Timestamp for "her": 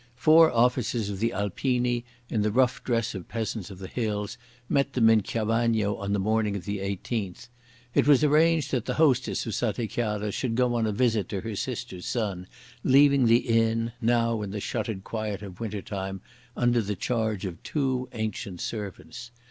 11.41-11.55